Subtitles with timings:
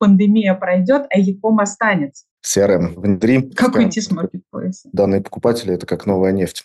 [0.00, 2.24] пандемия пройдет, а e-com останется.
[2.44, 3.50] CRM внедри.
[3.50, 4.88] Как уйти с маркетплейса?
[4.92, 6.64] Данные покупатели– это как новая нефть.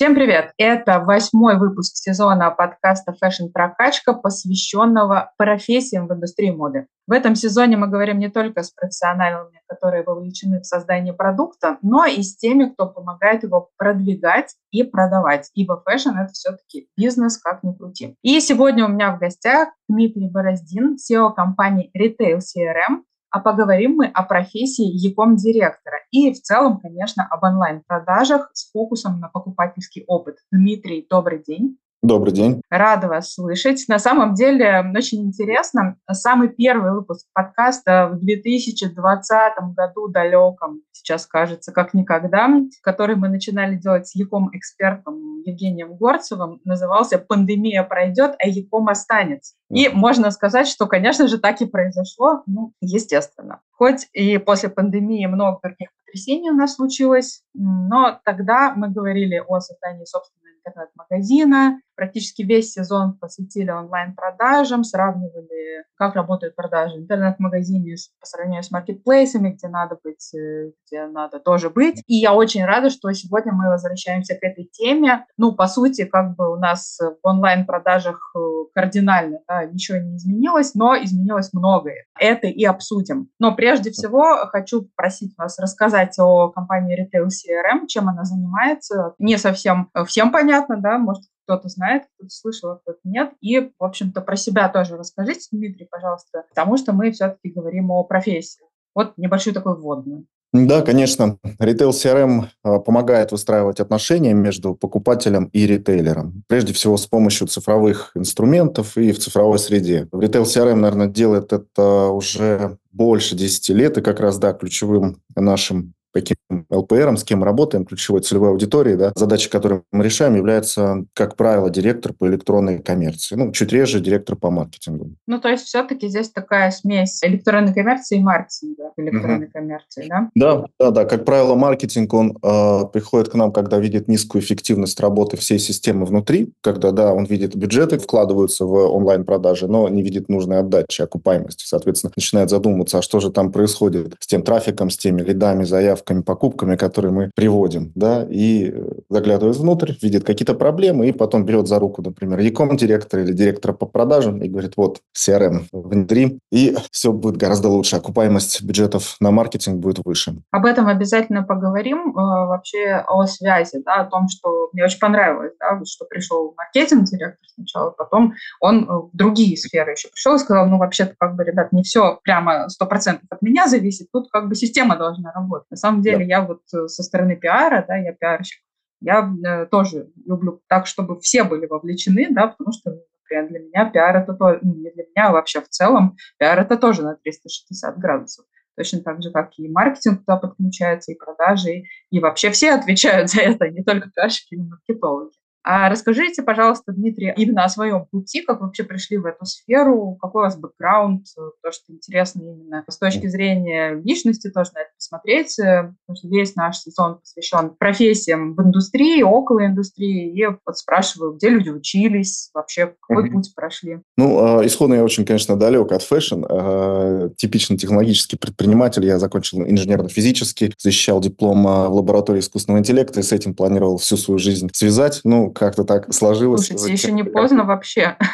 [0.00, 0.54] Всем привет!
[0.56, 6.86] Это восьмой выпуск сезона подкаста Fashion Прокачка, посвященного профессиям в индустрии моды.
[7.06, 12.06] В этом сезоне мы говорим не только с профессионалами, которые вовлечены в создание продукта, но
[12.06, 17.62] и с теми, кто помогает его продвигать и продавать, ибо fashion– это все-таки бизнес, как
[17.62, 18.16] ни крути.
[18.22, 24.06] И сегодня у меня в гостях Дмитрий Бороздин, CEO компании Retail CRM, а поговорим мы
[24.06, 30.36] о профессии Яком-директора и в целом, конечно, об онлайн-продажах с фокусом на покупательский опыт.
[30.50, 31.78] Дмитрий, добрый день.
[32.02, 32.62] Добрый день.
[32.70, 33.84] Рада вас слышать.
[33.86, 35.96] На самом деле очень интересно.
[36.10, 42.48] Самый первый выпуск подкаста в 2020 году далеком, сейчас кажется, как никогда,
[42.82, 49.56] который мы начинали делать с Яком-экспертом Евгением Горцевым, назывался «Пандемия пройдет, а Яком останется».
[49.70, 53.60] И можно сказать, что, конечно же, так и произошло, ну, естественно.
[53.72, 59.60] Хоть и после пандемии много других потрясений у нас случилось, но тогда мы говорили о
[59.60, 68.24] создании собственного интернет-магазина, практически весь сезон посвятили онлайн-продажам, сравнивали, как работают продажи в интернет-магазине по
[68.24, 72.02] сравнению с маркетплейсами, где надо быть, э, где надо тоже быть.
[72.06, 75.26] И я очень рада, что сегодня мы возвращаемся к этой теме.
[75.36, 78.38] Ну, по сути, как бы у нас в онлайн-продажах э,
[78.72, 82.06] кардинально да, ничего не изменилось, но изменилось многое.
[82.18, 83.28] Это и обсудим.
[83.38, 89.12] Но прежде всего хочу попросить вас рассказать о компании Retail CRM, чем она занимается.
[89.18, 93.32] Не совсем всем понятно, да, может, кто-то знает, кто-то слышал, а кто-то нет.
[93.40, 98.04] И, в общем-то, про себя тоже расскажите, Дмитрий, пожалуйста, потому что мы все-таки говорим о
[98.04, 98.62] профессии.
[98.94, 100.26] Вот небольшой такой вводный.
[100.52, 101.38] Да, конечно.
[101.60, 106.42] Retail CRM а, помогает выстраивать отношения между покупателем и ритейлером.
[106.48, 110.08] Прежде всего с помощью цифровых инструментов и в цифровой среде.
[110.12, 115.94] Retail CRM, наверное, делает это уже больше 10 лет, и как раз, да, ключевым нашим
[116.12, 116.36] каким
[116.70, 121.70] ЛПРом, с кем работаем, ключевой целевой аудитории, да, задача, которую мы решаем, является, как правило,
[121.70, 123.36] директор по электронной коммерции.
[123.36, 125.14] Ну, чуть реже директор по маркетингу.
[125.26, 129.52] Ну, то есть все-таки здесь такая смесь электронной коммерции и маркетинга электронной угу.
[129.52, 130.30] коммерции, да?
[130.34, 131.04] Да, да, да.
[131.04, 136.06] Как правило, маркетинг, он э, приходит к нам, когда видит низкую эффективность работы всей системы
[136.06, 141.64] внутри, когда, да, он видит бюджеты, вкладываются в онлайн-продажи, но не видит нужной отдачи, окупаемости.
[141.66, 145.99] Соответственно, начинает задумываться, а что же там происходит с тем трафиком, с теми лидами, заявками,
[146.00, 151.44] заявками, покупками, которые мы приводим, да, и э, заглядывает внутрь, видит какие-то проблемы, и потом
[151.44, 156.38] берет за руку, например, яком директора или директора по продажам и говорит, вот, CRM внедри,
[156.52, 160.34] и все будет гораздо лучше, окупаемость бюджетов на маркетинг будет выше.
[160.50, 165.52] Об этом обязательно поговорим, э, вообще о связи, да, о том, что мне очень понравилось,
[165.60, 170.66] да, что пришел маркетинг-директор сначала, потом он э, в другие сферы еще пришел и сказал,
[170.66, 174.54] ну, вообще-то, как бы, ребят, не все прямо 100% от меня зависит, тут как бы
[174.54, 175.70] система должна работать.
[175.70, 176.24] На самом деле, да.
[176.24, 178.62] я вот э, со стороны пиара, да, я пиарщик,
[179.00, 182.90] я э, тоже люблю так, чтобы все были вовлечены, да, потому что,
[183.22, 186.60] например, для меня пиар это тоже, ну, не для меня, а вообще в целом, пиар
[186.60, 188.46] это тоже на 360 градусов.
[188.76, 193.30] Точно так же, как и маркетинг туда подключается, и продажи, и, и вообще все отвечают
[193.30, 195.32] за это, не только пиарщики и маркетологи.
[195.62, 200.16] А расскажите, пожалуйста, Дмитрий, именно о своем пути, как вы вообще пришли в эту сферу,
[200.20, 204.90] какой у вас бэкграунд, то, что интересно именно с точки зрения личности, тоже на это
[204.96, 210.78] посмотреть, э, потому что весь наш сезон посвящен профессиям в индустрии, около индустрии, и вот
[210.78, 213.32] спрашиваю, где люди учились, вообще какой mm-hmm.
[213.32, 214.00] путь прошли?
[214.16, 216.44] Ну, а, исходно я очень, конечно, далек от fashion.
[216.48, 219.04] А, типичный технологический предприниматель.
[219.04, 224.16] Я закончил инженерно-физический, защищал диплом а, в лаборатории искусственного интеллекта и с этим планировал всю
[224.16, 225.20] свою жизнь связать.
[225.24, 226.66] Ну, как-то так сложилось.
[226.66, 228.16] Слушайте, еще не поздно вообще.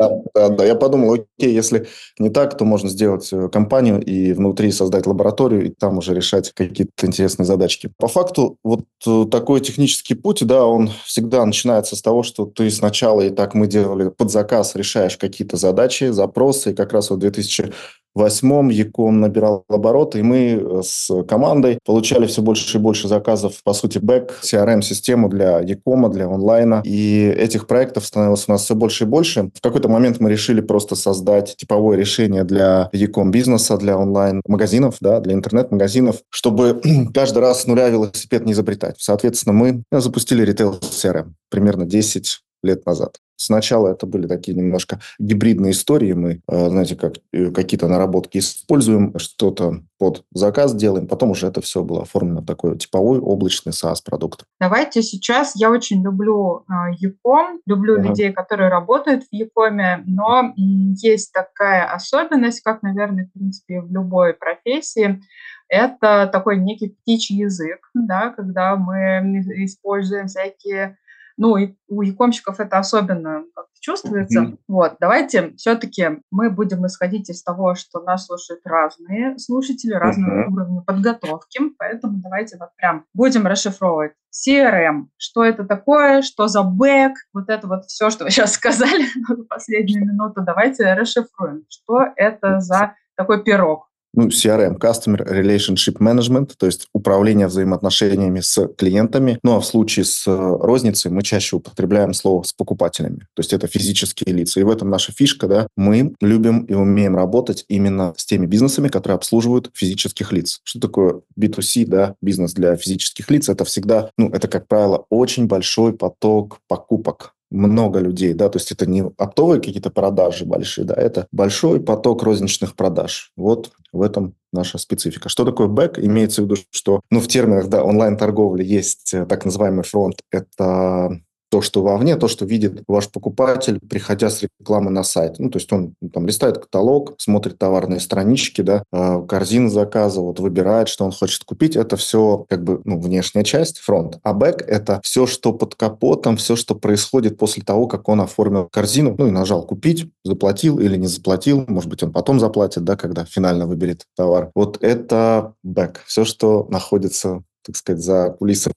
[0.00, 0.64] Да, да, да.
[0.64, 1.88] Я подумал, окей, если
[2.20, 6.52] не так, то можно сделать э, компанию и внутри создать лабораторию, и там уже решать
[6.52, 7.90] какие-то интересные задачки.
[7.98, 12.70] По факту, вот э, такой технический путь, да, он всегда начинается с того, что ты
[12.70, 17.18] сначала, и так мы делали под заказ, решаешь какие-то задачи, запросы, и как раз вот
[17.18, 17.72] 2000
[18.18, 23.62] восьмом Яком набирал обороты, и мы э, с командой получали все больше и больше заказов,
[23.64, 26.82] по сути, бэк, CRM-систему для Якома, для онлайна.
[26.84, 29.50] И этих проектов становилось у нас все больше и больше.
[29.54, 35.20] В какой-то момент мы решили просто создать типовое решение для Яком бизнеса, для онлайн-магазинов, да,
[35.20, 36.80] для интернет-магазинов, чтобы
[37.14, 38.96] каждый раз с нуля велосипед не изобретать.
[38.98, 43.18] Соответственно, мы запустили ритейл CRM примерно 10 лет назад.
[43.40, 46.12] Сначала это были такие немножко гибридные истории.
[46.12, 51.06] Мы, э, знаете, как э, какие-то наработки используем, что-то под заказ делаем.
[51.06, 54.44] Потом уже это все было оформлено в такой типовой облачный SaaS-продукт.
[54.60, 55.52] Давайте сейчас.
[55.54, 58.08] Я очень люблю э, Яком, люблю uh-huh.
[58.08, 64.34] людей, которые работают в Якоме, но есть такая особенность, как, наверное, в принципе, в любой
[64.34, 65.22] профессии,
[65.68, 70.96] это такой некий птичий язык, да, когда мы используем всякие
[71.38, 73.44] ну, и у якомщиков это особенно
[73.80, 74.40] чувствуется.
[74.40, 74.58] Mm-hmm.
[74.66, 80.52] Вот, давайте все-таки мы будем исходить из того, что нас слушают разные слушатели, разного mm-hmm.
[80.52, 84.12] уровня подготовки, поэтому давайте вот прям будем расшифровывать.
[84.30, 89.04] CRM, что это такое, что за бэк, вот это вот все, что вы сейчас сказали
[89.28, 93.87] в последнюю минуту, давайте расшифруем, что это за такой пирог
[94.18, 99.38] ну, CRM, Customer Relationship Management, то есть управление взаимоотношениями с клиентами.
[99.44, 103.20] Ну, а в случае с э, розницей мы чаще употребляем слово с покупателями.
[103.34, 104.58] То есть это физические лица.
[104.58, 105.68] И в этом наша фишка, да.
[105.76, 110.60] Мы любим и умеем работать именно с теми бизнесами, которые обслуживают физических лиц.
[110.64, 113.48] Что такое B2C, да, бизнес для физических лиц?
[113.48, 118.72] Это всегда, ну, это, как правило, очень большой поток покупок много людей, да, то есть
[118.72, 123.32] это не оптовые какие-то продажи большие, да, это большой поток розничных продаж.
[123.36, 125.28] Вот в этом наша специфика.
[125.28, 125.98] Что такое бэк?
[125.98, 130.20] Имеется в виду, что, ну, в терминах, да, онлайн-торговли есть э, так называемый фронт.
[130.30, 135.38] Это то, что вовне, то, что видит ваш покупатель, приходя с рекламы на сайт.
[135.38, 140.40] Ну, то есть он там листает каталог, смотрит товарные странички, да, э, корзину заказа, вот
[140.40, 141.76] выбирает, что он хочет купить.
[141.76, 144.18] Это все как бы ну, внешняя часть, фронт.
[144.22, 148.68] А бэк– это все, что под капотом, все, что происходит после того, как он оформил
[148.70, 152.96] корзину, ну и нажал «купить», заплатил или не заплатил, может быть, он потом заплатит, да,
[152.96, 154.50] когда финально выберет товар.
[154.54, 158.72] Вот это бэк, все, что находится так сказать, за кулисами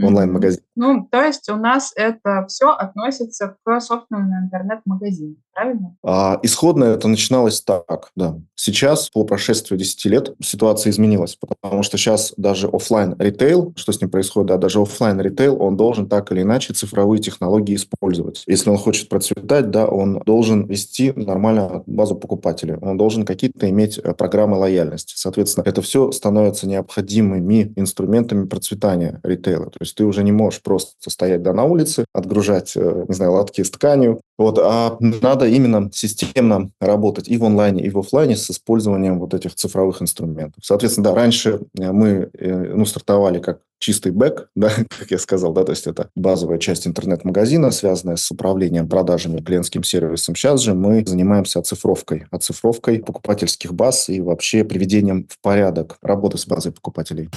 [0.00, 0.62] онлайн-магазин.
[0.74, 5.96] Ну, то есть у нас это все относится к собственному интернет-магазину, правильно?
[6.02, 8.36] А, исходно это начиналось так, да.
[8.54, 14.00] Сейчас, по прошествию 10 лет, ситуация изменилась, потому что сейчас даже офлайн ритейл, что с
[14.00, 18.42] ним происходит, да, даже офлайн ритейл, он должен так или иначе цифровые технологии использовать.
[18.46, 23.98] Если он хочет процветать, да, он должен вести нормальную базу покупателей, он должен какие-то иметь
[23.98, 25.14] э, программы лояльности.
[25.16, 29.66] Соответственно, это все становится необходимыми инструментами процветания ритейла.
[29.66, 33.32] То есть ты уже не можешь просто стоять да, на улице, отгружать, э, не знаю,
[33.32, 34.20] лотки с тканью.
[34.36, 39.34] Вот, а надо именно системно работать и в онлайне, и в офлайне с использованием вот
[39.34, 40.64] этих цифровых инструментов.
[40.64, 45.52] Соответственно, да, раньше э, мы э, ну, стартовали как чистый бэк, да, как я сказал,
[45.52, 50.34] да, то есть это базовая часть интернет-магазина, связанная с управлением продажами, клиентским сервисом.
[50.34, 56.46] Сейчас же мы занимаемся оцифровкой, оцифровкой покупательских баз и вообще приведением в порядок работы с
[56.46, 57.28] базой покупателей.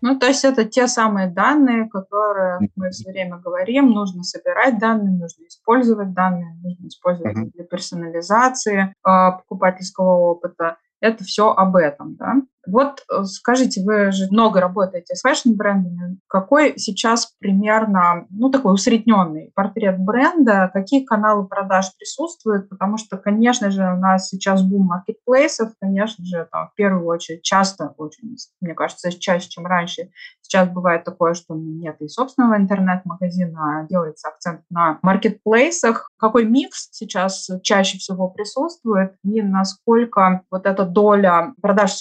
[0.00, 5.18] Ну, то есть это те самые данные, которые мы все время говорим, нужно собирать данные,
[5.18, 7.50] нужно использовать данные, нужно использовать uh-huh.
[7.52, 10.76] для персонализации э, покупательского опыта.
[11.00, 12.34] Это все об этом, да.
[12.66, 16.18] Вот э, скажите, вы же много работаете с fashion-брендами.
[16.26, 20.70] Какой сейчас примерно, ну, такой усредненный портрет бренда?
[20.72, 22.68] Какие каналы продаж присутствуют?
[22.68, 27.42] Потому что, конечно же, у нас сейчас бум маркетплейсов, конечно же, там, в первую очередь,
[27.42, 30.10] часто очень, мне кажется, чаще, чем раньше,
[30.48, 36.08] Сейчас бывает такое, что нет и собственного интернет-магазина, а делается акцент на маркетплейсах.
[36.16, 41.92] Какой микс сейчас чаще всего присутствует и насколько вот эта доля продаж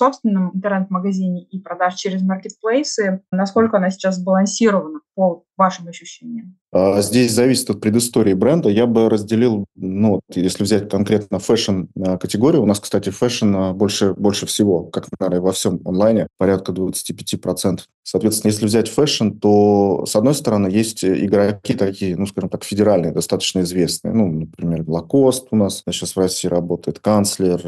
[0.54, 6.58] интернет-магазине и продаж через маркетплейсы, насколько она сейчас сбалансирована по вашим ощущениям?
[6.72, 8.70] А, здесь зависит от предыстории бренда.
[8.70, 14.14] Я бы разделил, ну, если взять конкретно fashion-категорию, а, у нас, кстати, fashion а, больше,
[14.14, 17.82] больше всего, как, наверное, во всем онлайне, порядка 25%.
[18.04, 23.12] Соответственно, если взять fashion, то, с одной стороны, есть игроки такие, ну, скажем так, федеральные,
[23.12, 24.14] достаточно известные.
[24.14, 27.62] Ну, например, Lacoste у нас сейчас в России работает, Канцлер,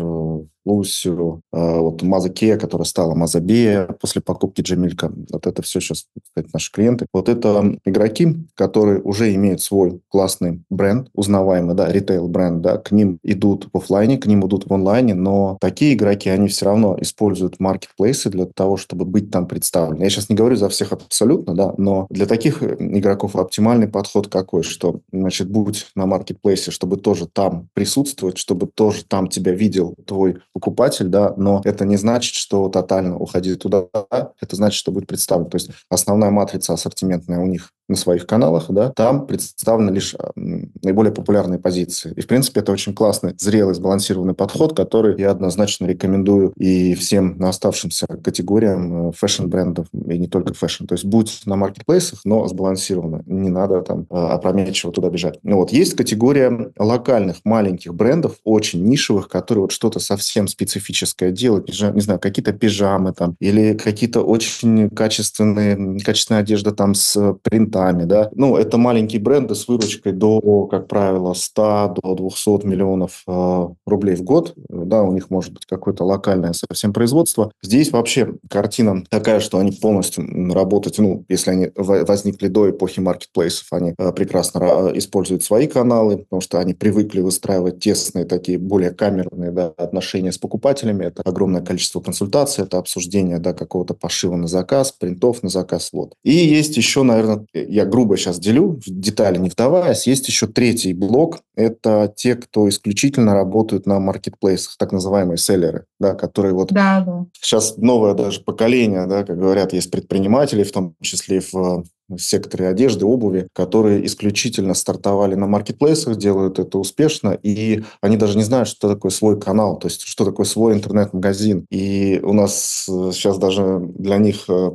[0.65, 5.11] Лусио, вот Маза Кея, которая стала Мазабея после покупки Джамилька.
[5.31, 7.05] Вот это все сейчас, кстати, наши клиенты.
[7.11, 13.19] Вот это игроки, которые уже имеют свой классный бренд, узнаваемый, да, ритейл-бренд, да, к ним
[13.23, 17.59] идут в офлайне, к ним идут в онлайне, но такие игроки, они все равно используют
[17.59, 20.03] маркетплейсы для того, чтобы быть там представлены.
[20.03, 24.63] Я сейчас не говорю за всех абсолютно, да, но для таких игроков оптимальный подход какой,
[24.63, 30.37] что, значит, будь на маркетплейсе, чтобы тоже там присутствовать, чтобы тоже там тебя видел твой
[30.53, 35.49] покупатель, да, но это не значит, что тотально уходить туда, это значит, что будет представлен.
[35.49, 41.13] То есть основная матрица ассортиментная у них на своих каналах, да, там представлены лишь наиболее
[41.13, 42.13] популярные позиции.
[42.15, 47.43] И, в принципе, это очень классный, зрелый, сбалансированный подход, который я однозначно рекомендую и всем
[47.43, 50.85] оставшимся категориям э, fashion-брендов, и не только fashion.
[50.85, 53.23] То есть будь на маркетплейсах, но сбалансированно.
[53.25, 55.39] Не надо там э, опрометчиво туда бежать.
[55.43, 55.71] Ну, вот.
[55.71, 61.69] Есть категория локальных маленьких брендов, очень нишевых, которые вот что-то совсем специфическое делают.
[61.69, 67.35] Не знаю, какие-то пижамы там или какие-то очень качественные, качественная одежда там с
[67.79, 68.29] принтами, да.
[68.35, 74.15] Ну, это маленькие бренды с выручкой до, как правило, 100 до 200 миллионов э, рублей
[74.15, 74.53] в год.
[74.69, 77.51] Да, у них может быть какое-то локальное совсем производство.
[77.61, 83.67] Здесь вообще картина такая, что они полностью работают, ну, если они возникли до эпохи маркетплейсов,
[83.71, 88.91] они э, прекрасно э, используют свои каналы, потому что они привыкли выстраивать тесные такие более
[88.91, 91.05] камерные да, отношения с покупателями.
[91.05, 95.89] Это огромное количество консультаций, это обсуждение да, какого-то пошива на заказ, принтов на заказ.
[95.93, 96.13] Вот.
[96.23, 100.93] И есть еще, наверное, я грубо сейчас делю, в детали не вдаваясь, есть еще третий
[100.93, 101.39] блок.
[101.55, 107.25] Это те, кто исключительно работают на маркетплейсах, так называемые селлеры, да, которые вот да, да.
[107.39, 112.67] сейчас новое даже поколение, да, как говорят, есть предприниматели, в том числе в в секторе
[112.67, 118.67] одежды, обуви, которые исключительно стартовали на маркетплейсах, делают это успешно, и они даже не знают,
[118.67, 121.67] что такое свой канал, то есть что такое свой интернет-магазин.
[121.69, 124.71] И у нас сейчас даже для них э,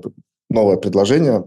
[0.48, 1.44] новое предложение,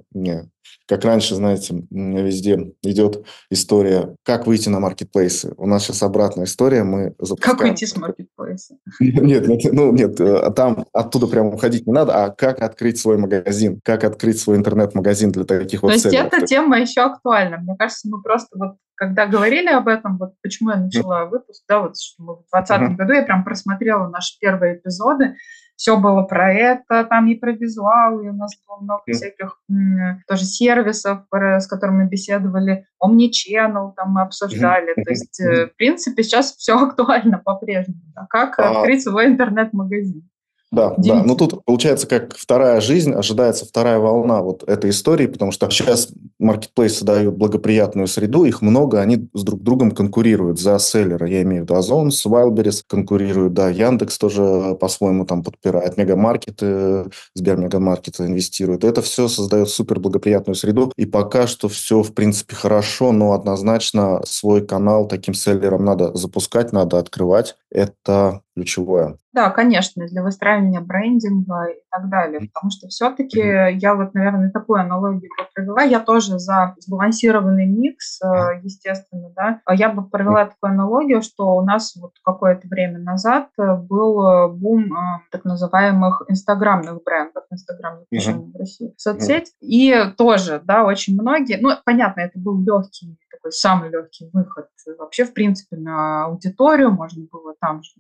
[0.87, 5.53] как раньше, знаете, везде идет история, как выйти на маркетплейсы.
[5.57, 7.57] У нас сейчас обратная история, мы запускаем...
[7.57, 8.77] Как выйти с маркетплейса?
[8.99, 13.17] Нет, нет, ну нет, э, там оттуда прямо уходить не надо, а как открыть свой
[13.17, 16.17] магазин, как открыть свой интернет-магазин для таких вот целей.
[16.17, 17.57] То есть эта тема еще актуальна.
[17.57, 21.81] Мне кажется, мы просто вот когда говорили об этом, вот почему я начала выпуск, да,
[21.81, 25.35] вот что мы в 2020 году я прям просмотрела наши первые эпизоды,
[25.77, 29.13] все было про это, там и про визуал, и у нас было много mm.
[29.13, 34.93] всяких м, тоже сервисов, с которыми мы беседовали, Omnichannel там мы обсуждали.
[34.95, 35.67] То есть, mm.
[35.67, 38.01] в принципе, сейчас все актуально по-прежнему.
[38.15, 38.25] Да?
[38.27, 38.79] Как а...
[38.79, 40.27] открыть свой интернет-магазин.
[40.71, 41.23] Да, да.
[41.23, 46.09] Ну тут получается как вторая жизнь, ожидается вторая волна вот этой истории, потому что сейчас
[46.39, 51.25] маркетплейсы дают благоприятную среду, их много, они с друг другом конкурируют за селлера.
[51.25, 58.25] Я имею в виду Озон Wildberries конкурируют, да, Яндекс тоже по-своему там подпирает, мегамаркеты, Сбермегамаркеты
[58.25, 58.83] инвестируют.
[58.83, 64.21] Это все создает супер благоприятную среду, и пока что все, в принципе, хорошо, но однозначно
[64.25, 67.55] свой канал таким селлером надо запускать, надо открывать.
[67.71, 69.17] Это ключевое.
[69.33, 74.81] Да, конечно, для выстраивания брендинга и так далее, потому что все-таки я вот, наверное, такую
[74.81, 75.83] аналогию бы провела.
[75.83, 79.61] Я тоже за сбалансированный микс, э, естественно, да.
[79.65, 84.27] А я бы провела такую аналогию, что у нас вот какое-то время назад э, был
[84.27, 84.91] э, бум
[85.31, 91.73] так называемых инстаграмных брендов, инстаграм запрещенный в России, соцсеть, и тоже, да, очень многие, ну,
[91.85, 97.53] понятно, это был легкий такой самый легкий выход вообще, в принципе, на аудиторию, можно было
[97.59, 97.91] там же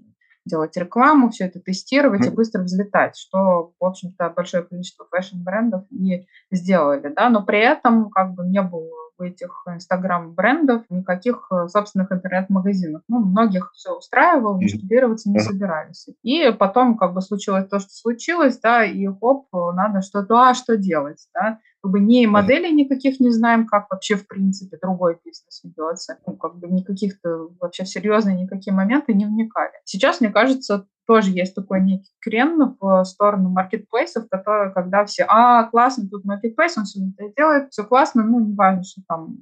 [0.47, 6.25] делать рекламу, все это тестировать и быстро взлетать, что, в общем-то, большое количество фэшн-брендов и
[6.51, 8.89] сделали, да, но при этом как бы не было
[9.19, 13.01] у этих инстаграм-брендов никаких э, собственных интернет-магазинов.
[13.07, 16.07] Ну, многих все устраивало, масштабироваться не собирались.
[16.21, 20.77] И потом как бы случилось то, что случилось, да, и хоп, надо что-то, а что
[20.77, 25.61] делать, да, как бы ни моделей никаких не знаем, как вообще в принципе другой бизнес
[25.63, 26.17] ведется.
[26.27, 29.71] Ну, как бы никаких-то вообще в серьезные никакие моменты не вникали.
[29.85, 35.63] Сейчас, мне кажется, тоже есть такой некий крен в сторону маркетплейсов, которые, когда все, а,
[35.63, 39.37] классно, тут маркетплейс, он все это делает, все классно, ну, не важно, что там,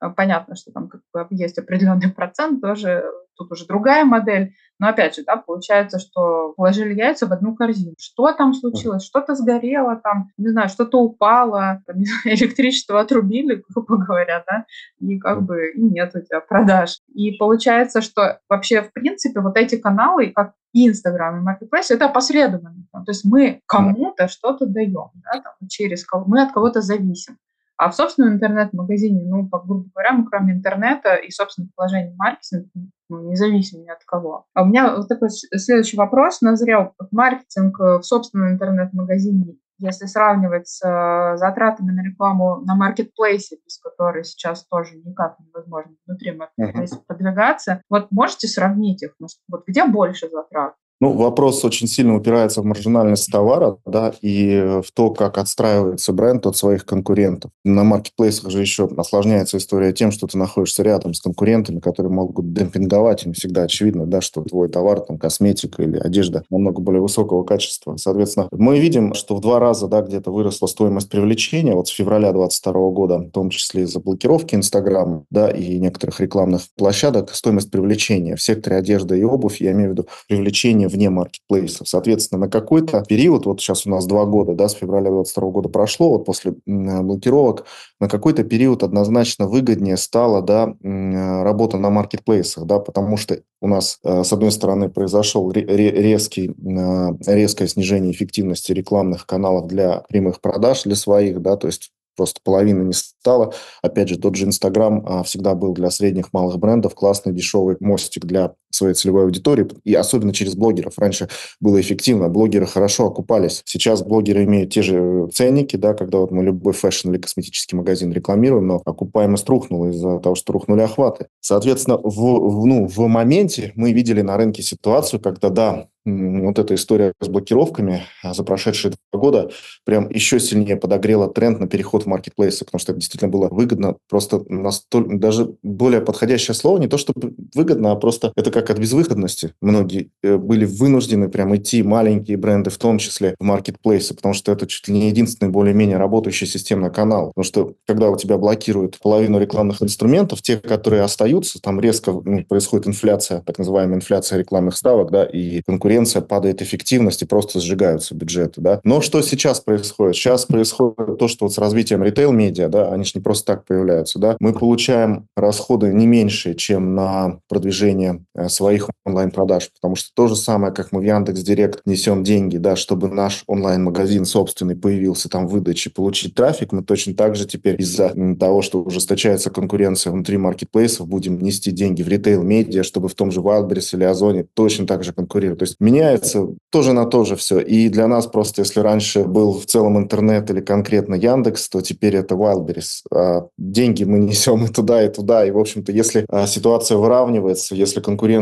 [0.00, 3.04] э, понятно, что там как бы есть определенный процент, тоже
[3.36, 7.94] тут уже другая модель, но опять же, да, получается, что положили яйца в одну корзину.
[7.98, 9.04] Что там случилось?
[9.04, 14.66] Что-то сгорело там, не знаю, что-то упало, там, знаю, электричество отрубили, грубо говоря, да,
[14.98, 16.98] и как бы и нет у тебя продаж.
[17.14, 22.06] И получается, что вообще, в принципе, вот эти каналы, как и Инстаграм, и Marketplace, это
[22.06, 22.86] опосредованно.
[22.92, 27.36] То есть мы кому-то что-то даем, да, там, через кого мы от кого-то зависим.
[27.82, 32.68] А в собственном интернет-магазине, ну, по грубо говоря, мы кроме интернета и собственных положений маркетинга,
[33.08, 34.46] ну, независимо ни от кого.
[34.54, 36.94] А у меня вот такой следующий вопрос назрел.
[37.10, 44.22] Маркетинг в собственном интернет-магазине если сравнивать с э, затратами на рекламу на маркетплейсе, без которой
[44.22, 47.04] сейчас тоже никак невозможно внутри маркетплейса uh-huh.
[47.08, 49.16] продвигаться, вот можете сравнить их?
[49.48, 50.74] Вот где больше затрат?
[51.02, 56.46] Ну, вопрос очень сильно упирается в маржинальность товара, да, и в то, как отстраивается бренд
[56.46, 57.50] от своих конкурентов.
[57.64, 62.52] На маркетплейсах же еще осложняется история тем, что ты находишься рядом с конкурентами, которые могут
[62.52, 67.02] демпинговать, и не всегда очевидно, да, что твой товар, там, косметика или одежда намного более
[67.02, 67.96] высокого качества.
[67.96, 72.30] Соответственно, мы видим, что в два раза, да, где-то выросла стоимость привлечения, вот с февраля
[72.30, 78.36] 2022 года, в том числе из-за блокировки Инстаграма, да, и некоторых рекламных площадок, стоимость привлечения
[78.36, 81.88] в секторе одежды и обувь, я имею в виду привлечение вне маркетплейсов.
[81.88, 85.68] Соответственно, на какой-то период, вот сейчас у нас два года, да, с февраля 2022 года
[85.68, 87.64] прошло, вот после блокировок,
[88.00, 93.98] на какой-то период однозначно выгоднее стала, да, работа на маркетплейсах, да, потому что у нас,
[94.04, 100.82] э, с одной стороны, произошел резкий, э, резкое снижение эффективности рекламных каналов для прямых продаж,
[100.82, 103.54] для своих, да, то есть просто половины не стало.
[103.82, 108.24] Опять же, тот же Инстаграм а, всегда был для средних малых брендов классный дешевый мостик
[108.24, 110.98] для своей целевой аудитории, и особенно через блогеров.
[110.98, 111.28] Раньше
[111.60, 113.62] было эффективно, блогеры хорошо окупались.
[113.64, 118.12] Сейчас блогеры имеют те же ценники, да, когда вот мы любой fashion или косметический магазин
[118.12, 121.26] рекламируем, но окупаемость рухнула из-за того, что рухнули охваты.
[121.40, 126.74] Соответственно, в, в, ну, в моменте мы видели на рынке ситуацию, когда, да, вот эта
[126.74, 129.50] история с блокировками а, за прошедшие два года
[129.84, 133.96] прям еще сильнее подогрела тренд на переход в маркетплейсы, потому что это действительно было выгодно,
[134.08, 138.78] просто настолько, даже более подходящее слово, не то чтобы выгодно, а просто это как от
[138.78, 139.54] безвыходности.
[139.60, 144.52] Многие э, были вынуждены прям идти, маленькие бренды в том числе, в маркетплейсы, потому что
[144.52, 147.28] это чуть ли не единственный более-менее работающий системный канал.
[147.28, 152.44] Потому что когда у тебя блокируют половину рекламных инструментов, те, которые остаются, там резко ну,
[152.44, 157.60] происходит инфляция, так называемая инфляция рекламных ставок, да, и конкуренция конкуренция, падает эффективность и просто
[157.60, 158.60] сжигаются бюджеты.
[158.60, 158.80] Да?
[158.84, 160.16] Но что сейчас происходит?
[160.16, 164.18] Сейчас происходит то, что вот с развитием ритейл-медиа, да, они же не просто так появляются.
[164.18, 164.36] Да?
[164.40, 170.36] Мы получаем расходы не меньше, чем на продвижение э, своих онлайн-продаж, потому что то же
[170.36, 175.46] самое, как мы в Яндекс Директ несем деньги, да, чтобы наш онлайн-магазин собственный появился там
[175.46, 180.36] в выдаче, получить трафик, мы точно так же теперь из-за того, что ужесточается конкуренция внутри
[180.36, 185.04] маркетплейсов, будем нести деньги в ритейл-медиа, чтобы в том же Wildberries или Озоне точно так
[185.04, 185.58] же конкурировать.
[185.58, 187.60] То есть меняется тоже на то же все.
[187.60, 192.16] И для нас просто, если раньше был в целом интернет или конкретно Яндекс, то теперь
[192.16, 193.02] это Wildberries.
[193.14, 195.46] А деньги мы несем и туда, и туда.
[195.46, 198.41] И, в общем-то, если а, ситуация выравнивается, если конкуренция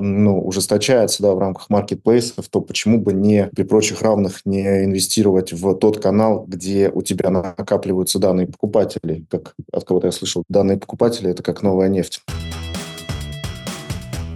[0.00, 5.52] ну, ужесточается да, в рамках маркетплейсов, то почему бы не при прочих равных не инвестировать
[5.52, 10.78] в тот канал, где у тебя накапливаются данные покупателей, как от кого-то я слышал, данные
[10.78, 12.22] покупателей– это как новая нефть.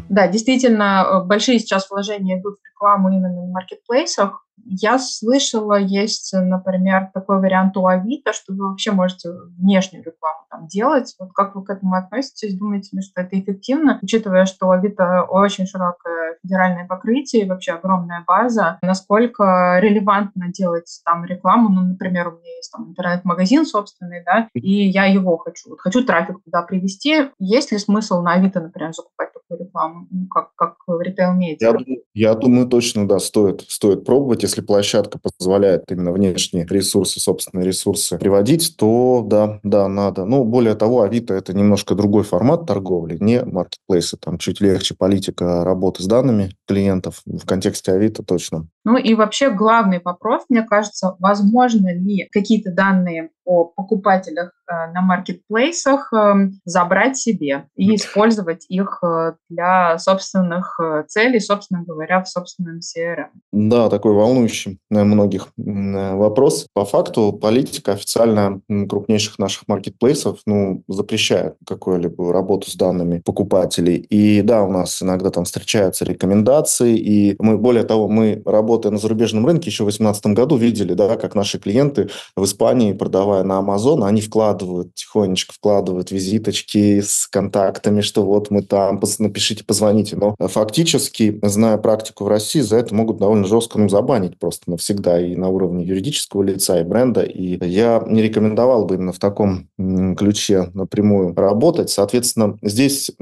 [0.08, 4.44] Да, действительно, э, большие сейчас вложения идут в рекламу именно на маркетплейсах.
[4.66, 10.66] Я слышала, есть, например, такой вариант у Авито, что вы вообще можете внешнюю рекламу там
[10.68, 11.14] делать.
[11.18, 12.56] Вот как вы к этому относитесь?
[12.56, 17.72] Думаете ли, что это эффективно, учитывая, что у Авито очень широкое федеральное покрытие и вообще
[17.72, 18.78] огромная база?
[18.82, 21.68] Насколько релевантно делать там рекламу?
[21.68, 25.70] Ну, например, у меня есть там интернет-магазин собственный, да, и я его хочу.
[25.70, 27.30] Вот хочу трафик туда привести.
[27.40, 31.76] Есть ли смысл на Авито, например, закупать такую рекламу, ну, как, как в ритейл-медиа?
[32.14, 37.64] Я, я думаю, точно, да, стоит, стоит пробовать если площадка позволяет именно внешние ресурсы, собственные
[37.64, 40.24] ресурсы приводить, то да, да, надо.
[40.24, 44.16] Ну, более того, Авито– это немножко другой формат торговли, не маркетплейсы.
[44.16, 47.22] Там чуть легче политика работы с данными клиентов.
[47.26, 48.66] В контексте Авито точно.
[48.84, 55.02] Ну и вообще главный вопрос, мне кажется, возможно ли какие-то данные о покупателях э, на
[55.02, 62.28] маркетплейсах эм, забрать себе и использовать их э, для собственных э, целей, собственно говоря, в
[62.28, 63.28] собственном CRM.
[63.52, 66.66] Да, такой волнующий многих вопрос.
[66.72, 73.96] По факту политика официально крупнейших наших маркетплейсов ну, запрещает какую-либо работу с данными покупателей.
[73.96, 78.42] И да, у нас иногда там встречаются рекомендации, и мы, более того, мы,
[78.74, 82.92] работая на зарубежном рынке, еще в 2018 году видели, да, как наши клиенты в Испании
[82.92, 89.62] продавая на Amazon, они вкладывают, тихонечко вкладывают визиточки с контактами, что вот мы там, напишите,
[89.64, 90.16] позвоните.
[90.16, 95.20] Но фактически, зная практику в России, за это могут довольно жестко ну, забанить просто навсегда
[95.20, 97.22] и на уровне юридического лица, и бренда.
[97.22, 99.68] И я не рекомендовал бы именно в таком
[100.16, 101.90] ключе напрямую работать.
[101.90, 103.12] Соответственно, здесь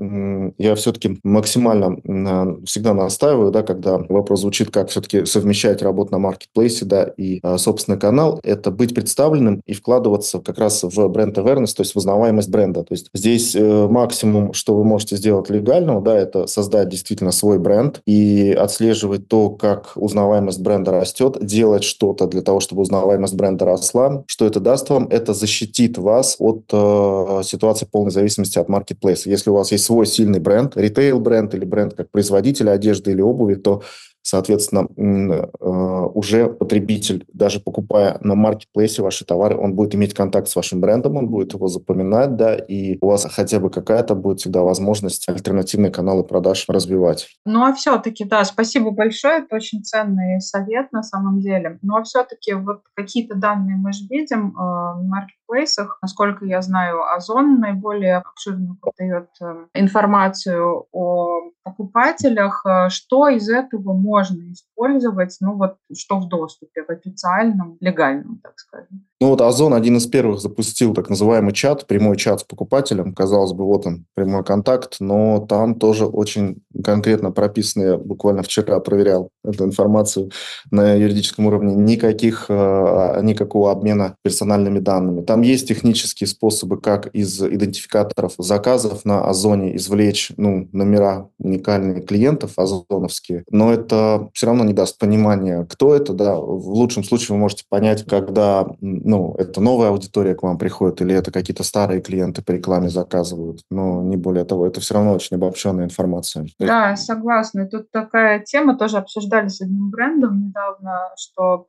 [0.59, 6.85] я все-таки максимально всегда настаиваю, да, когда вопрос звучит, как все-таки совмещать работу на маркетплейсе
[6.85, 11.37] да, и а, собственный канал, это быть представленным и вкладывать вкладываться как раз в бренд
[11.37, 12.83] awareness, то есть в узнаваемость бренда.
[12.83, 17.59] То есть здесь э, максимум, что вы можете сделать легального, да, это создать действительно свой
[17.59, 23.65] бренд и отслеживать то, как узнаваемость бренда растет, делать что-то для того, чтобы узнаваемость бренда
[23.65, 24.25] росла.
[24.27, 25.09] Что это даст вам?
[25.09, 29.31] Это защитит вас от э, ситуации полной зависимости от маркетплейса.
[29.31, 33.55] Если у вас есть свой сильный бренд, ритейл-бренд или бренд как производитель одежды или обуви,
[33.55, 33.83] то
[34.23, 35.67] Соответственно, э,
[36.15, 41.17] уже потребитель, даже покупая на маркетплейсе ваши товары, он будет иметь контакт с вашим брендом,
[41.17, 45.91] он будет его запоминать, да, и у вас хотя бы какая-то будет всегда возможность альтернативные
[45.91, 47.29] каналы продаж развивать.
[47.45, 51.79] Ну, а все-таки, да, спасибо большое, это очень ценный совет на самом деле.
[51.83, 55.05] Ну, а все-таки вот какие-то данные мы же видим э, в
[55.53, 55.99] маркетплейсах.
[56.03, 62.65] Насколько я знаю, Озон наиболее обширно подает э, информацию о покупателях.
[62.67, 68.55] Э, что из этого можно использовать, ну вот что в доступе, в официальном, легальном, так
[68.57, 69.05] скажем?
[69.21, 73.15] Ну вот Озон один из первых запустил так называемый чат, прямой чат с покупателем.
[73.15, 78.81] Казалось бы, вот он, прямой контакт, но там тоже очень конкретно прописано, я буквально вчера
[78.81, 80.33] проверял эту информацию
[80.73, 85.23] на юридическом уровне, никаких, э, никакого обмена персональными данными.
[85.23, 92.59] Там есть технические способы, как из идентификаторов заказов на Озоне извлечь ну, номера уникальные клиентов
[92.59, 96.13] озоновские, но это все равно не даст понимания, кто это.
[96.13, 96.37] Да.
[96.37, 101.15] В лучшем случае вы можете понять, когда ну, это новая аудитория к вам приходит, или
[101.15, 103.63] это какие-то старые клиенты по рекламе заказывают.
[103.71, 106.47] Но не более того, это все равно очень обобщенная информация.
[106.59, 107.67] Да, согласна.
[107.67, 111.67] Тут такая тема тоже обсуждали с одним брендом недавно, что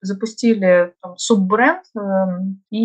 [0.00, 2.00] запустили там, суббренд, э,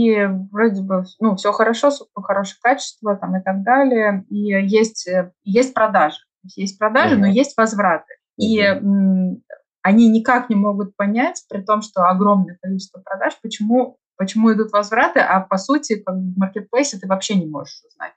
[0.08, 4.26] и вроде бы ну, все хорошо, хорошее качество там, и так далее.
[4.30, 6.18] И есть, э, есть продажи.
[6.56, 7.20] Есть продажи, uh-huh.
[7.20, 8.14] но есть возвраты.
[8.40, 8.46] Uh-huh.
[8.46, 8.62] И
[9.82, 15.20] они никак не могут понять, при том, что огромное количество продаж, почему, почему идут возвраты,
[15.22, 18.14] а по сути, как в маркетплейсе ты вообще не можешь узнать.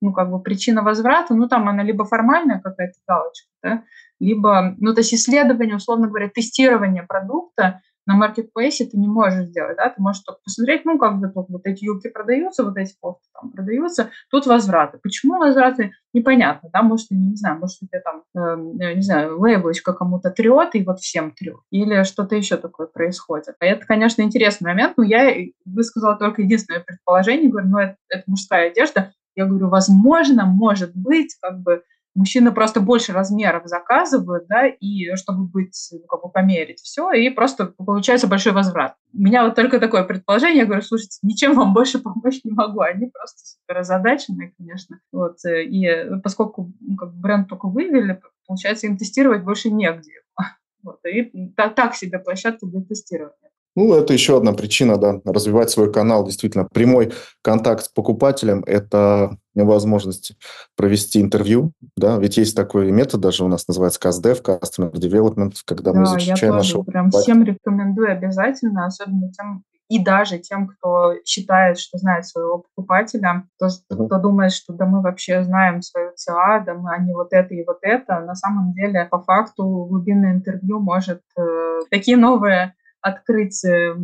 [0.00, 3.84] Ну, как бы причина возврата, ну, там она либо формальная какая-то галочка, да,
[4.18, 9.76] либо, ну, то есть исследование, условно говоря, тестирование продукта, на маркетплейсе ты не можешь сделать,
[9.76, 12.92] да, ты можешь только посмотреть, ну, как бы тут вот эти юбки продаются, вот эти
[13.00, 14.98] кофты там продаются, тут возвраты.
[15.00, 15.92] Почему возвраты?
[16.12, 20.82] Непонятно, да, может, не знаю, может, тебе там, э, не знаю, лейблочка кому-то трет, и
[20.82, 23.54] вот всем трет, или что-то еще такое происходит.
[23.60, 25.32] А это, конечно, интересный момент, но я
[25.64, 31.36] высказала только единственное предположение, говорю, ну, это, это мужская одежда, я говорю, возможно, может быть,
[31.40, 36.80] как бы мужчины просто больше размеров заказывают, да, и чтобы быть, ну, как бы померить
[36.80, 38.94] все, и просто получается большой возврат.
[39.12, 42.80] У меня вот только такое предположение, я говорю, слушайте, ничем вам больше помочь не могу,
[42.80, 48.86] они просто супер озадаченные, конечно, вот, э, и поскольку ну, как бренд только вывели, получается,
[48.86, 50.12] им тестировать больше негде.
[50.82, 53.50] Вот, и так, так себе площадка для тестирования.
[53.76, 56.24] Ну, это еще одна причина, да, развивать свой канал.
[56.24, 60.32] Действительно, прямой контакт с покупателем– это возможность
[60.76, 65.92] провести интервью, да, ведь есть такой метод, даже у нас называется CastDev, Customer Development, когда
[65.92, 71.78] да, мы изучаем тоже прям всем рекомендую обязательно, особенно тем, и даже тем, кто считает,
[71.78, 74.06] что знает своего покупателя, кто, uh-huh.
[74.06, 77.64] кто думает, что да мы вообще знаем свою ЦА, да мы, не вот это и
[77.64, 83.96] вот это, на самом деле по факту глубинное интервью может э, такие новые открыть э,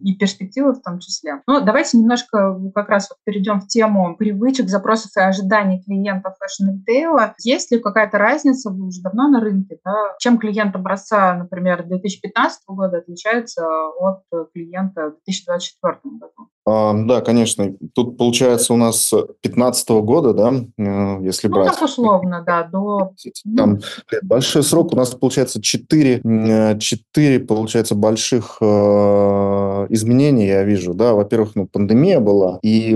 [0.00, 1.42] и перспективы в том числе.
[1.46, 7.34] Ну, давайте немножко как раз вот перейдем в тему привычек, запросов и ожиданий клиентов fashion-ритейла.
[7.42, 10.16] Есть ли какая-то разница, вы уже давно на рынке, да?
[10.18, 13.66] чем клиент образца, например, 2015 года отличается
[13.98, 16.50] от клиента 2024 году?
[16.68, 17.76] А, да, конечно.
[17.94, 21.68] Тут получается у нас 15 года, да, э, если ну, брать.
[21.68, 23.12] Ну, так условно, да, до...
[23.56, 23.78] Там
[24.22, 24.92] большой срок.
[24.92, 27.94] У нас получается 4, 4 получается,
[28.36, 31.14] больших э, изменений я вижу, да.
[31.14, 32.90] Во-первых, ну, пандемия была, и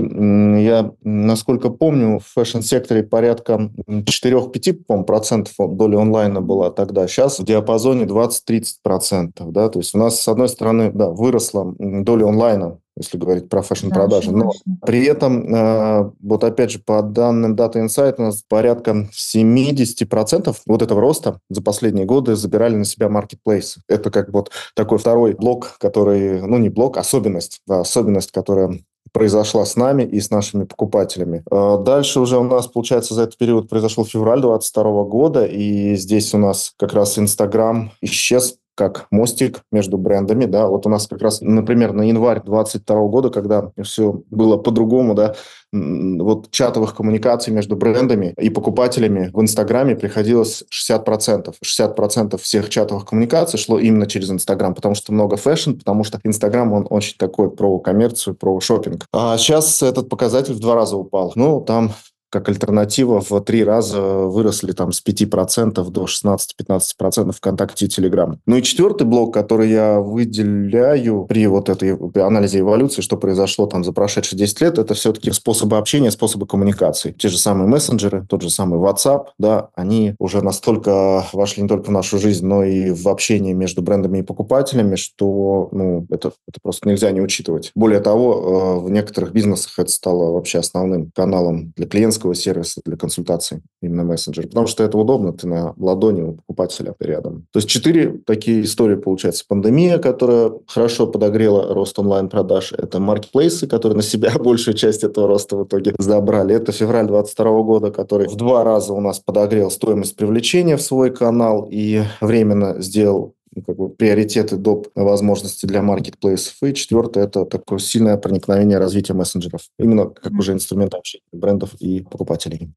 [0.63, 7.07] я, насколько помню, в fashion-секторе порядка 4-5 процентов доли онлайна была тогда.
[7.07, 9.69] Сейчас в диапазоне 20-30 процентов, да.
[9.69, 14.31] То есть у нас, с одной стороны, да, выросла доля онлайна если говорить про fashion-продажи.
[14.31, 14.51] Да, Но
[14.85, 20.81] при этом, э, вот опять же, по данным Data Insight, у нас порядка 70% вот
[20.81, 23.81] этого роста за последние годы забирали на себя маркетплейсы.
[23.87, 28.79] Это как вот такой второй блок, который, ну не блок, особенность, да, особенность, которая
[29.11, 31.43] произошла с нами и с нашими покупателями.
[31.51, 36.33] Э, дальше уже у нас, получается, за этот период произошел февраль 2022 года, и здесь
[36.33, 41.21] у нас как раз Инстаграм исчез как мостик между брендами, да, вот у нас как
[41.21, 45.35] раз, например, на январь 22 года, когда все было по-другому, да,
[45.71, 51.53] вот чатовых коммуникаций между брендами и покупателями в Инстаграме приходилось 60%.
[51.63, 56.73] 60% всех чатовых коммуникаций шло именно через Инстаграм, потому что много fashion, потому что Инстаграм,
[56.73, 59.05] он очень такой про коммерцию, про шопинг.
[59.13, 61.31] А сейчас этот показатель в два раза упал.
[61.35, 61.93] Ну, там
[62.31, 68.39] как альтернатива в три раза выросли там с 5% до 16-15% ВКонтакте и Телеграм.
[68.45, 73.83] Ну и четвертый блок, который я выделяю при вот этой анализе эволюции, что произошло там
[73.83, 77.11] за прошедшие 10 лет, это все-таки способы общения, способы коммуникации.
[77.11, 81.87] Те же самые мессенджеры, тот же самый WhatsApp, да, они уже настолько вошли не только
[81.87, 86.59] в нашу жизнь, но и в общение между брендами и покупателями, что ну, это, это
[86.61, 87.71] просто нельзя не учитывать.
[87.75, 92.97] Более того, э, в некоторых бизнесах это стало вообще основным каналом для клиентского сервиса, для
[92.97, 94.47] консультаций, именно мессенджер.
[94.47, 97.47] Потому что это удобно, ты на ладони у покупателя рядом.
[97.51, 99.45] То есть четыре такие истории, получается.
[99.47, 102.73] Пандемия, которая хорошо подогрела рост онлайн-продаж.
[102.73, 106.55] Это маркетплейсы, которые на себя большую часть этого роста в итоге забрали.
[106.55, 111.11] Это февраль 2022 года, который в два раза у нас подогрел стоимость привлечения в свой
[111.11, 114.87] канал и временно сделал как бы приоритеты доп.
[114.95, 116.55] возможности для маркетплейсов.
[116.63, 119.61] И четвертое– это такое сильное проникновение развития мессенджеров.
[119.77, 122.73] Именно как уже инструмент общения брендов и покупателей.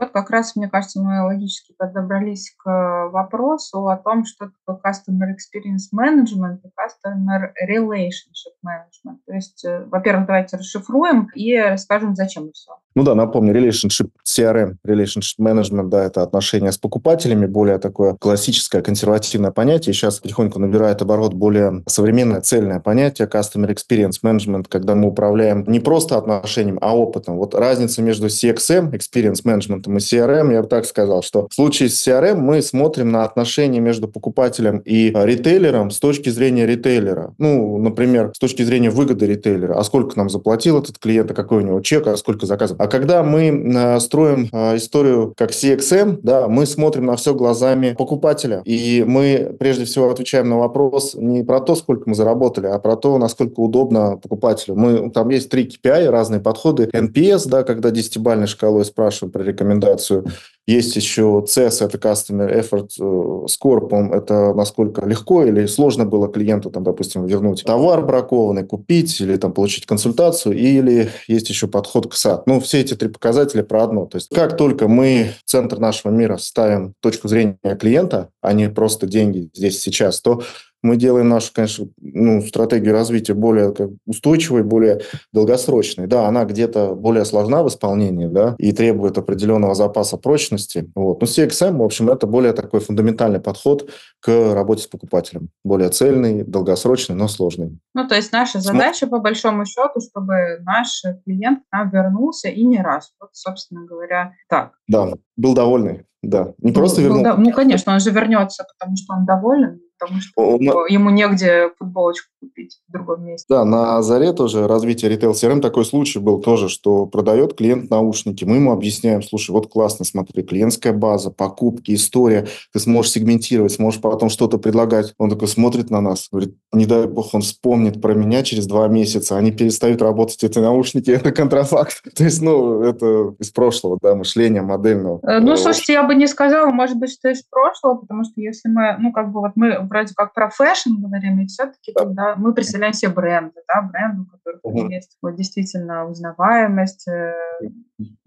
[0.00, 5.28] Вот как раз, мне кажется, мы логически подобрались к вопросу о том, что такое Customer
[5.28, 9.18] Experience Management и Customer Relationship Management.
[9.26, 12.72] То есть, э, во-первых, давайте расшифруем и расскажем, зачем это все.
[13.00, 18.82] Ну да, напомню, relationship CRM, relationship management, да, это отношения с покупателями, более такое классическое
[18.82, 19.94] консервативное понятие.
[19.94, 25.80] Сейчас потихоньку набирает оборот более современное цельное понятие customer experience management, когда мы управляем не
[25.80, 27.38] просто отношением, а опытом.
[27.38, 31.88] Вот разница между CXM, experience management и CRM, я бы так сказал, что в случае
[31.88, 37.32] с CRM мы смотрим на отношения между покупателем и ритейлером с точки зрения ритейлера.
[37.38, 39.78] Ну, например, с точки зрения выгоды ритейлера.
[39.78, 42.76] А сколько нам заплатил этот клиент, а какой у него чек, а сколько заказов.
[42.78, 47.94] А когда мы э, строим э, историю как CXM, да, мы смотрим на все глазами
[47.96, 48.62] покупателя.
[48.64, 52.96] И мы прежде всего отвечаем на вопрос не про то, сколько мы заработали, а про
[52.96, 54.76] то, насколько удобно покупателю.
[54.76, 56.90] Мы, там есть три KPI, разные подходы.
[56.92, 60.26] NPS, да, когда десятибальной шкалой спрашиваем про рекомендацию.
[60.70, 66.70] Есть еще CES, это Customer Effort э, Score, это насколько легко или сложно было клиенту,
[66.70, 72.14] там, допустим, вернуть товар бракованный, купить или там, получить консультацию, или есть еще подход к
[72.14, 72.42] SAT.
[72.46, 74.06] Ну, все эти три показателя про одно.
[74.06, 78.70] То есть как только мы в центр нашего мира ставим точку зрения клиента, а не
[78.70, 80.42] просто деньги здесь сейчас, то
[80.82, 86.06] мы делаем нашу, конечно, ну, стратегию развития более как, устойчивой, более долгосрочной.
[86.06, 90.90] Да, она где-то более сложна в исполнении, да, и требует определенного запаса прочности.
[90.94, 91.20] Вот.
[91.20, 93.90] Но CXM, в общем, это более такой фундаментальный подход
[94.20, 95.50] к работе с покупателем.
[95.64, 97.78] Более цельный, долгосрочный, но сложный.
[97.94, 102.64] Ну, то есть наша задача, по большому счету, чтобы наш клиент к нам вернулся и
[102.64, 103.12] не раз.
[103.20, 104.72] Вот, собственно говоря, так.
[104.88, 106.04] Да, был довольный.
[106.22, 107.34] Да, не просто ну, вернулся.
[107.36, 110.60] Ну, конечно, он же вернется, потому что он доволен, потому что он...
[110.88, 113.46] ему негде футболочку купить в другом месте.
[113.48, 118.44] Да, на заре тоже развитие ритейл CRM такой случай был тоже, что продает клиент наушники.
[118.44, 124.00] Мы ему объясняем, слушай, вот классно, смотри, клиентская база, покупки, история, ты сможешь сегментировать, сможешь
[124.00, 125.14] потом что-то предлагать.
[125.18, 128.88] Он такой смотрит на нас, говорит, не дай бог, он вспомнит про меня через два
[128.88, 132.02] месяца, они перестают работать, эти наушники, это контрафакт.
[132.16, 135.20] То есть, ну, это из прошлого, да, мышления модельного.
[135.22, 138.68] Э, ну, слушайте, я бы не сказала, может быть, что из прошлого, потому что если
[138.68, 142.04] мы, ну, как бы вот мы вроде как про fashion говорим, и все-таки да.
[142.04, 144.88] когда мы представляем себе бренды, да, бренды, у которых угу.
[144.88, 147.34] есть вот действительно узнаваемость, э,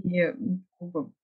[0.04, 0.34] и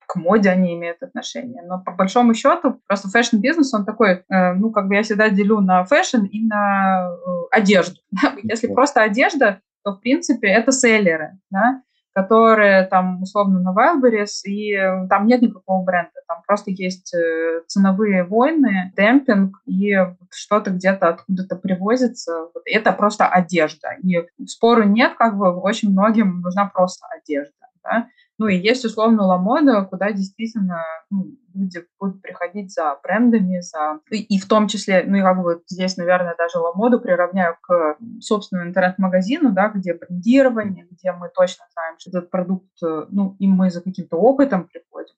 [0.08, 1.62] к моде они имеют отношение.
[1.64, 5.60] Но по большому счету просто fashion-бизнес, он такой, э, ну, как бы я всегда делю
[5.60, 8.00] на fashion и на э, одежду.
[8.44, 11.84] Если просто одежда, то, в принципе, это селлеры, да,
[12.20, 17.62] которые там условно на Wildberries, и э, там нет никакого бренда, там просто есть э,
[17.68, 19.96] ценовые войны, демпинг, и
[20.30, 22.48] что-то где-то откуда-то привозится.
[22.54, 23.90] Вот это просто одежда.
[24.04, 27.54] И спору нет, как бы очень многим нужна просто одежда.
[27.84, 28.08] Да?
[28.40, 34.22] Ну и есть условно Ламода, куда действительно ну, люди будут приходить за брендами, за и,
[34.22, 38.70] и в том числе, ну и как бы здесь, наверное, даже Ламоду приравняю к собственному
[38.70, 43.70] интернет-магазину, да, где брендирование, где мы точно знаем, что этот продукт, э, ну и мы
[43.70, 45.16] за каким-то опытом приходим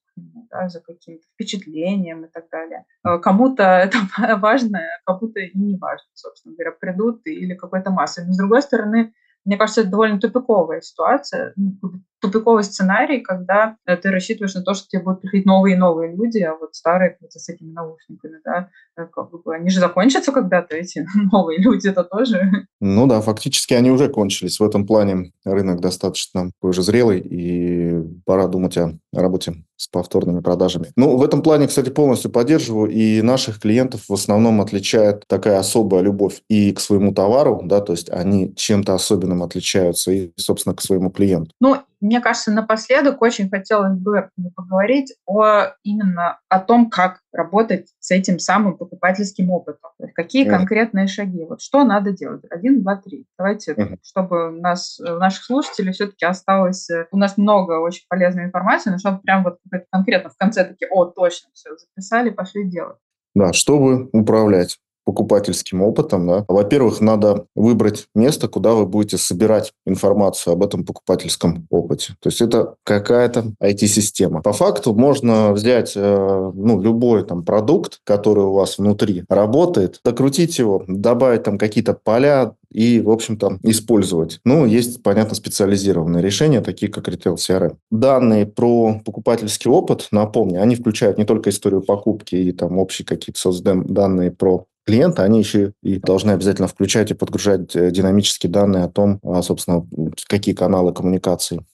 [0.50, 2.86] да, за каким-то впечатлением и так далее.
[3.06, 3.98] Э, кому-то это
[4.38, 8.26] важно, кому-то и не важно, собственно говоря, придут или какой-то массой.
[8.26, 9.14] Но с другой стороны,
[9.46, 14.74] мне кажется, это довольно тупиковая ситуация, ну, тупиковый сценарий, когда э, ты рассчитываешь на то,
[14.74, 18.70] что тебе будут приходить новые и новые люди, а вот старые с этими наушниками, да,
[18.98, 22.68] э, как бы, они же закончатся когда-то, эти новые люди, это тоже.
[22.80, 24.60] Ну да, фактически они уже кончились.
[24.60, 30.92] В этом плане рынок достаточно уже зрелый, и пора думать о работе с повторными продажами.
[30.96, 36.02] Ну, в этом плане, кстати, полностью поддерживаю, и наших клиентов в основном отличает такая особая
[36.02, 40.82] любовь и к своему товару, да, то есть они чем-то особенным отличаются и, собственно, к
[40.82, 41.52] своему клиенту.
[41.60, 48.10] Ну, мне кажется, напоследок очень хотелось бы поговорить о именно о том, как работать с
[48.12, 49.92] этим самым покупательским опытом.
[50.16, 50.50] Какие mm.
[50.50, 51.46] конкретные шаги?
[51.46, 52.42] Вот что надо делать?
[52.50, 53.26] Один, два, три.
[53.38, 53.98] Давайте, mm.
[54.04, 56.90] чтобы у нас, у наших слушателей все-таки осталось...
[56.90, 59.60] Э, у нас много очень полезной информации, но чтобы прям вот
[59.92, 62.98] конкретно в конце такие, о, точно, все, записали, пошли делать.
[63.36, 70.54] Да, чтобы управлять покупательским опытом, да, во-первых, надо выбрать место, куда вы будете собирать информацию
[70.54, 72.16] об этом покупательском опыте.
[72.20, 74.42] То есть это какая-то IT-система.
[74.42, 80.60] По факту можно взять э, ну, любой там продукт, который у вас внутри работает, докрутить
[80.60, 84.40] его, добавить там какие-то поля, и, в общем-то, использовать.
[84.46, 87.76] Ну, есть, понятно, специализированные решения, такие как Retail CRM.
[87.92, 93.40] Данные про покупательский опыт, напомню, они включают не только историю покупки и там общие какие-то
[93.40, 98.90] соцданные про клиента, они еще и должны обязательно включать и подгружать э, динамические данные о
[98.90, 99.88] том, а, собственно,
[100.28, 101.66] какие каналы коммуникации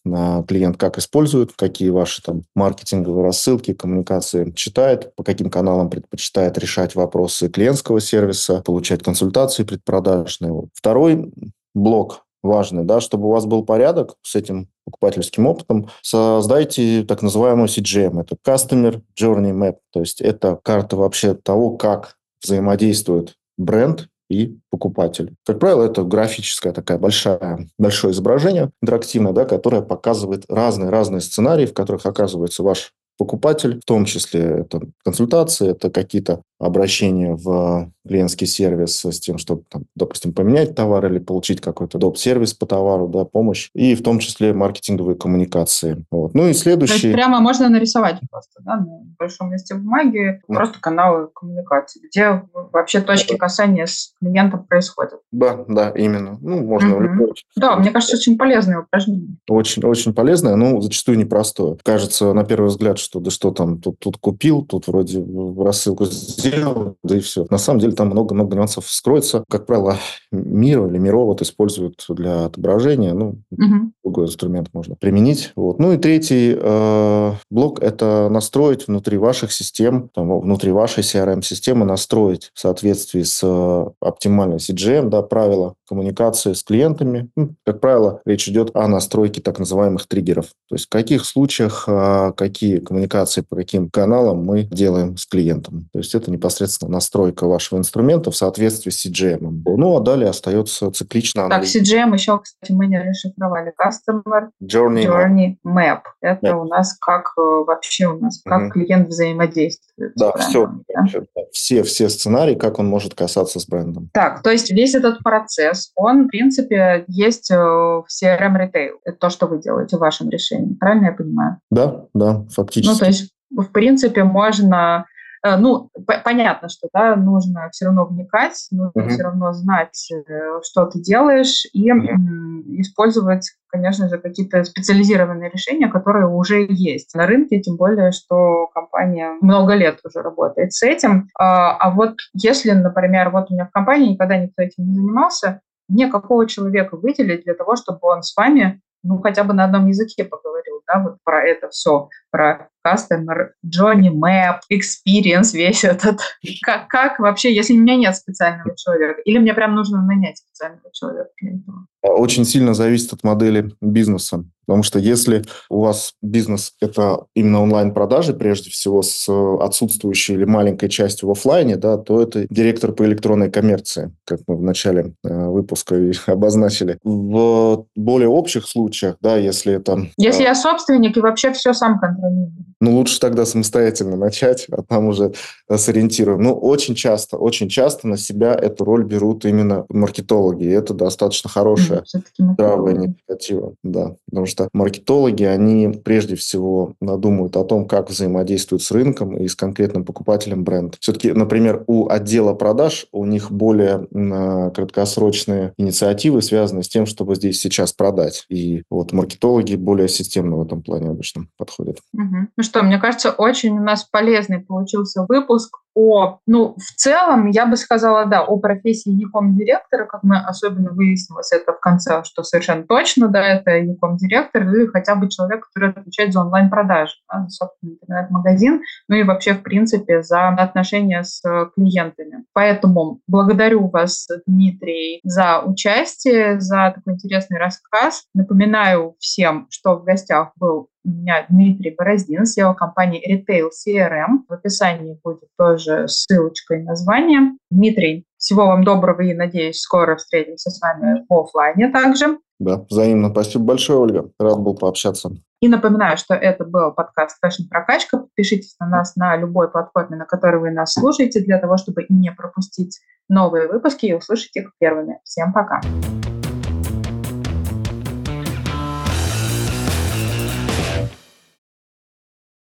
[0.47, 6.95] клиент как использует, какие ваши там маркетинговые рассылки, коммуникации читает, по каким каналам предпочитает решать
[6.95, 10.67] вопросы клиентского сервиса, получать консультации предпродажные.
[10.73, 11.31] Второй
[11.73, 17.67] блок важный, да, чтобы у вас был порядок с этим покупательским опытом, создайте так называемую
[17.67, 18.21] CGM.
[18.21, 19.77] Это Customer Journey Map.
[19.91, 25.35] То есть это карта вообще того, как взаимодействует бренд и покупатель.
[25.45, 31.73] Как правило, это графическое такая большая, большое изображение интерактивное, да, которое показывает разные-разные сценарии, в
[31.73, 39.03] которых оказывается ваш покупатель, в том числе это консультации, это какие-то обращения в клиентский сервис
[39.03, 42.17] с тем, чтобы, там, допустим, поменять товар или получить какой-то доп.
[42.17, 46.05] сервис по товару, да, помощь, и в том числе маркетинговые коммуникации.
[46.09, 46.33] Вот.
[46.33, 47.01] Ну и следующий...
[47.01, 50.55] То есть прямо можно нарисовать просто, да, на большом листе бумаги, да.
[50.55, 55.19] просто каналы коммуникации, где вообще точки касания с клиентом происходят.
[55.31, 56.37] Да, да, именно.
[56.41, 57.03] Ну, можно угу.
[57.03, 57.33] любой...
[57.55, 59.37] Да, мне кажется, очень полезное упражнение.
[59.49, 61.77] Очень, очень полезное, но зачастую непростое.
[61.83, 65.23] Кажется, на первый взгляд, что да что там, тут, тут купил, тут вроде
[65.57, 66.05] рассылку
[66.47, 67.45] сделал, да и все.
[67.49, 69.43] На самом деле там много-много нюансов скроется.
[69.49, 69.97] Как правило,
[70.31, 73.91] Мир или Миро вот используют для отображения, ну, угу.
[74.03, 75.51] другой инструмент можно применить.
[75.55, 75.79] Вот.
[75.79, 82.51] Ну и третий э, блок– это настроить внутри ваших систем, там, внутри вашей CRM-системы настроить
[82.53, 87.29] в соответствии с э, оптимальной CGM, да, правила коммуникации с клиентами.
[87.35, 90.47] Ну, как правило, речь идет о настройке так называемых триггеров.
[90.69, 95.87] То есть в каких случаях, э, какие коммуникации по каким каналам мы делаем с клиентом.
[95.93, 99.61] То есть это непосредственно настройка вашего инструмента в соответствии с CGM.
[99.65, 101.49] Ну, а далее остается циклично.
[101.49, 103.73] Так, CGM еще, кстати, мы не расшифровали.
[103.77, 106.01] Customer Journey, Journey Map.
[106.21, 106.61] Это Map.
[106.61, 108.71] у нас как э, вообще у нас, как угу.
[108.71, 110.13] клиент взаимодействует.
[110.15, 111.05] Да, все, да?
[111.51, 114.09] все, все сценарии, как он может касаться с брендом.
[114.13, 118.91] Так, то есть весь этот процесс, он, в принципе, есть э, в CRM Retail.
[119.03, 120.73] Это то, что вы делаете в вашем решении.
[120.75, 121.57] Правильно я понимаю?
[121.71, 122.93] Да, да, фактически.
[122.93, 125.05] Ну, то есть, в принципе, можно
[125.45, 125.89] Э, ну,
[126.23, 129.09] понятно, что да, нужно все равно вникать, нужно mm-hmm.
[129.09, 132.81] все равно знать, э, что ты делаешь, и mm-hmm.
[132.81, 139.37] использовать, конечно же, какие-то специализированные решения, которые уже есть на рынке, тем более, что компания
[139.41, 141.29] много лет уже работает с этим.
[141.37, 145.61] А, а вот если, например, вот у меня в компании никогда никто этим не занимался,
[145.87, 149.87] мне какого человека выделить для того, чтобы он с вами ну, хотя бы на одном
[149.87, 156.19] языке поговорил, да, вот про это все, про customer journey map, experience, весь этот.
[156.61, 160.89] Как, как вообще, если у меня нет специального человека, или мне прям нужно нанять специального
[160.93, 161.87] человека для этого?
[162.03, 164.43] Очень сильно зависит от модели бизнеса.
[164.67, 169.29] Потому что если у вас бизнес– это именно онлайн-продажи, прежде всего, с
[169.61, 174.57] отсутствующей или маленькой частью в офлайне, да, то это директор по электронной коммерции, как мы
[174.57, 176.99] в начале э, выпуска и обозначили.
[177.03, 180.09] В более общих случаях, да, если это…
[180.17, 182.51] Если э, я собственник и вообще все сам контролирую.
[182.79, 185.33] Ну, лучше тогда самостоятельно начать, а там уже
[185.75, 186.43] сориентируем.
[186.43, 191.49] Ну, очень часто, очень часто на себя эту роль берут именно маркетологи, и это достаточно
[191.49, 192.03] хорошая,
[192.37, 198.91] здравая инициатива, да, потому что маркетологи, они прежде всего думают о том, как взаимодействуют с
[198.91, 200.97] рынком и с конкретным покупателем бренд.
[200.99, 207.35] Все-таки, например, у отдела продаж у них более а, краткосрочные инициативы, связанные с тем, чтобы
[207.35, 208.45] здесь сейчас продать.
[208.49, 211.97] И вот маркетологи более системно в этом плане обычно подходят.
[212.13, 212.47] Угу.
[212.55, 217.65] Ну что, мне кажется, очень у нас полезный получился выпуск о, ну, в целом, я
[217.65, 222.43] бы сказала, да, о профессии e директора, как мы особенно выяснилось это в конце, что
[222.43, 227.45] совершенно точно, да, это e директор или хотя бы человек, который отвечает за онлайн-продажи, да,
[227.47, 231.41] за собственный интернет-магазин, ну и вообще, в принципе, за отношения с
[231.73, 232.45] клиентами.
[232.53, 238.25] Поэтому благодарю вас, Дмитрий, за участие, за такой интересный рассказ.
[238.35, 244.45] Напоминаю всем, что в гостях был меня Дмитрий Бороздин, SEO компании Retail CRM.
[244.47, 247.57] В описании будет тоже ссылочка и название.
[247.71, 252.37] Дмитрий, всего вам доброго и, надеюсь, скоро встретимся с вами в офлайне также.
[252.59, 253.29] Да, взаимно.
[253.29, 254.31] Спасибо большое, Ольга.
[254.39, 255.31] Рад был пообщаться.
[255.59, 258.17] И напоминаю, что это был подкаст Fashion Прокачка.
[258.17, 262.31] Подпишитесь на нас на любой платформе, на которой вы нас слушаете, для того, чтобы не
[262.31, 265.19] пропустить новые выпуски и услышать их первыми.
[265.23, 265.81] Всем пока!
[265.81, 266.16] Пока.